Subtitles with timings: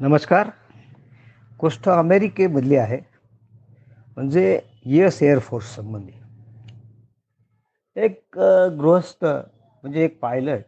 [0.00, 0.50] नमस्कार.
[1.60, 2.98] गोष्ट अमेरिकेमधली आहे.
[4.16, 6.12] म्हणजे यू एस एअरफोर्स संबंधी.
[7.96, 8.38] एक
[8.80, 10.64] गृहस्थ म्हणजे एक पायलट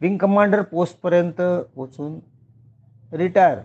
[0.00, 1.42] विंग कमांडर पोस्टपर्यंत
[1.74, 2.20] पोचून
[3.16, 3.58] रिटायर.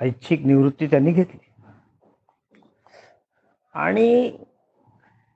[0.00, 1.62] ऐच्छिक निवृत्ती त्यांनी घेतली.
[3.74, 4.38] आणि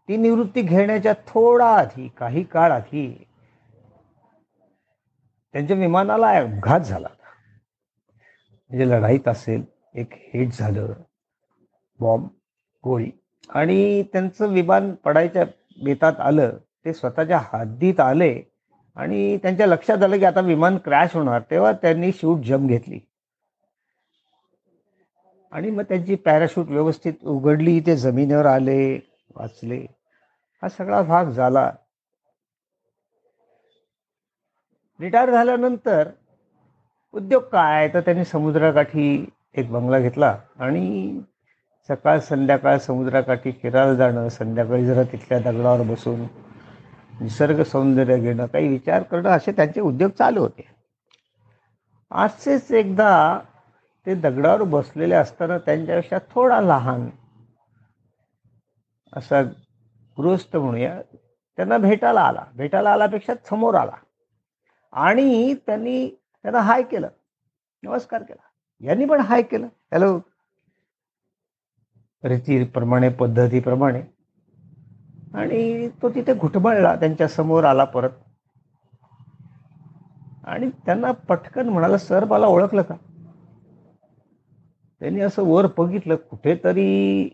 [0.08, 3.26] ती निवृत्ती घेण्याच्या थोडा आधी काही काळ आधी
[5.54, 7.08] त्यांच्या विमानाला अपघात झाला.
[8.70, 9.62] म्हणजे लढाईत असेल
[9.94, 10.92] एक हिट झालं
[12.00, 12.28] बॉम्ब
[12.84, 13.10] गोळी
[13.50, 15.44] आणि त्यांचं विमान पडायच्या
[15.84, 18.42] बेतात आलं ते स्वतःच्या हद्दीत आले
[18.96, 21.40] आणि त्यांच्या लक्षात आलं की आता विमान क्रॅश होणार.
[21.50, 22.98] तेव्हा त्यांनी शूट जम घेतली.
[25.52, 28.98] आणि मग त्यांची पॅराशूट व्यवस्थित उघडली ते जमिनीवर आले
[29.36, 29.86] वाचले.
[30.62, 31.70] हा सगळा भाग झाला.
[35.00, 36.08] रिटायर झाल्यानंतर
[37.14, 39.04] उद्योग काय तर त्यांनी समुद्राकाठी
[39.54, 41.20] एक बंगला घेतला आणि
[41.88, 46.20] सकाळ संध्याकाळ समुद्राकाठी फिरायला जाणं संध्याकाळी जरा तिथल्या दगडावर बसून
[47.20, 50.66] निसर्ग सौंदर्य घेणं काही विचार करणं असे त्यांचे उद्योग चालू होते.
[52.10, 53.38] असेच एकदा
[54.06, 57.08] ते दगडावर बसलेले असताना त्यांच्यापेक्षा थोडा लहान
[59.12, 59.42] असा
[60.16, 61.00] गृहस्थ म्हणूया
[61.58, 62.44] त्यांना भेटायला आला.
[62.54, 63.96] भेटायला आल्यापेक्षा समोर आला.
[64.92, 66.08] आणि त्यांनी
[66.42, 67.08] त्यांना हाय केलं.
[67.82, 68.42] नमस्कार केला.
[68.80, 69.66] यांनी पण हाय केलं.
[69.66, 70.18] हॅलो
[72.24, 74.02] रीतीप्रमाणे पद्धतीप्रमाणे.
[75.34, 78.10] आणि तो तिथे घुटमळला त्यांच्यासमोर आला परत.
[80.44, 82.94] आणि त्यांना पटकन म्हणाला सर मला ओळखलं का?
[85.00, 87.28] त्यांनी असं वर बघितलं कुठेतरी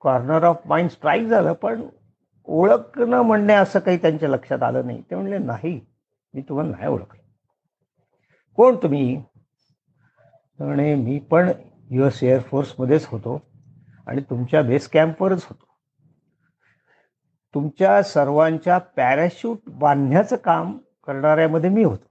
[0.00, 1.82] कॉर्नर ऑफ माइंड स्ट्राईक झालं पण
[2.44, 5.02] ओळखणं म्हणणे असं काही त्यांच्या लक्षात आलं नाही.
[5.10, 5.80] ते म्हणले नाही.
[6.34, 7.22] मी तुम्हाला नाही ओळखलं.
[8.56, 9.16] कोण तुम्ही?
[10.58, 11.52] म्हणे मी पण
[11.90, 13.42] यू एस एअरफोर्समध्येच होतो
[14.06, 15.64] आणि तुमच्या बेस कॅम्पवरच होतो.
[17.54, 22.10] तुमच्या सर्वांच्या पॅराशूट बांधण्याचं काम करणाऱ्यामध्ये मी होतो.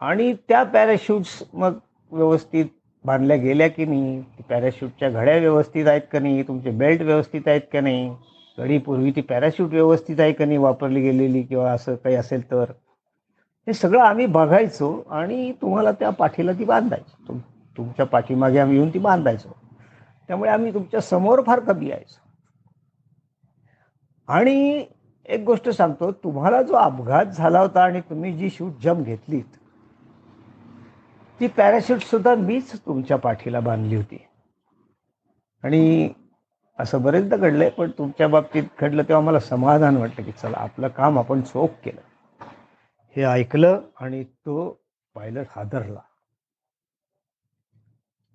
[0.00, 1.78] आणि त्या पॅराशूट्स मग
[2.10, 2.64] व्यवस्थित
[3.04, 4.22] बांधल्या गेल्या की नाही?
[4.48, 6.42] पॅराशूटच्या घड्या व्यवस्थित आहेत का नाही?
[6.42, 8.16] तुमचे बेल्ट व्यवस्थित आहेत का नाही?
[8.58, 12.64] घडीपूर्वी ती पॅराशूट व्यवस्थित आहे का नाही वापरली गेलेली किंवा असं काही असेल तर?
[13.66, 17.28] हे सगळं आम्ही बघायचो आणि तुम्हाला त्या पाठीला ती बांधायचो.
[17.28, 17.38] तुम
[17.76, 19.56] तुमच्या पाठीमागे आम्ही येऊन ती बांधायचो.
[20.28, 22.20] त्यामुळे आम्ही तुमच्यासमोर फार कमी यायचो.
[24.28, 24.84] आणि
[25.26, 29.56] एक गोष्ट सांगतो तुम्हाला जो अपघात झाला होता आणि तुम्ही जी शूट जम घेतलीत
[31.40, 34.18] ती पॅराशूट सुद्धा मीच तुमच्या पाठीला बांधली होती.
[35.62, 36.08] आणि
[36.78, 41.18] असं बरेचदा घडलंय पण तुमच्या बाबतीत घडलं तेव्हा मला समाधान वाटलं की चला आपलं काम
[41.18, 42.00] आपण चोख केलं.
[43.16, 44.80] हे ऐकलं आणि तो
[45.14, 46.00] पायलट हादरला.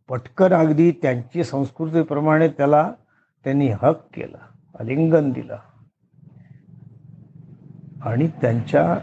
[0.09, 2.91] पटकन अगदी त्यांची संस्कृतीप्रमाणे त्याला
[3.43, 4.37] त्यांनी हक केलं
[4.79, 5.57] आलिंगन दिलं.
[8.01, 8.97] आणि त्यांच्या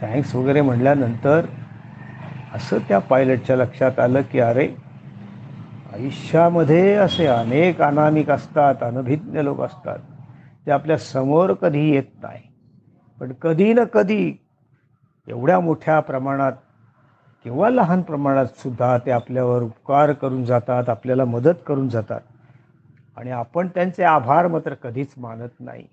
[0.00, 1.46] थँक्स वगैरे म्हणल्यानंतर
[2.54, 4.68] असं त्या पायलटच्या लक्षात आलं की अरे
[5.92, 9.98] आयुष्यामध्ये असे अनेक अनामिक असतात अनभिज्ञ लोक असतात
[10.66, 12.42] ते आपल्यासमोर कधी येत नाही.
[13.20, 14.36] पण कधी ना कधी
[15.28, 16.52] एवढ्या मोठ्या प्रमाणात
[17.44, 22.20] किंवा लहान प्रमाणात सुद्धा ते आपल्यावर उपकार करून जातात आपल्याला मदत करून जातात.
[23.16, 25.84] आणि आपण त्यांचे आभार मात्र कधीच मानत नाही.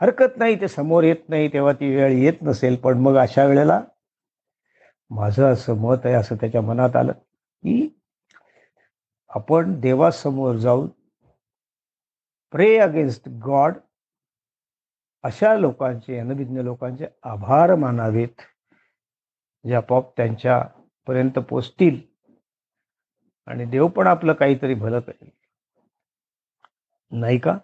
[0.00, 3.80] हरकत नाही ते समोर येत नाही तेव्हा ती वेळ येत नसेल पण मग अशा वेळेला
[5.10, 7.97] माझं असं मत आहे असं त्याच्या मनात आलं की
[9.28, 10.88] आपण देवासमोर जाऊन
[12.50, 13.74] प्रे अगेन्स्ट गॉड
[15.22, 18.40] अशा लोकांचे अनभिज्ञ लोकांचे आभार मानावेत
[19.66, 22.00] जे आपोआप त्यांच्यापर्यंत पोचतील.
[23.46, 25.30] आणि देव पण आपलं काहीतरी भलं करेल.
[27.10, 27.58] नाही का?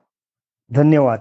[0.71, 1.19] धन्यवाद.